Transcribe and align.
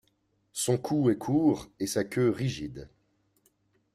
Son 0.53 0.79
cou 0.79 1.11
est 1.11 1.15
court 1.19 1.69
et 1.79 1.85
sa 1.85 2.03
queue 2.03 2.31
rigide. 2.31 2.89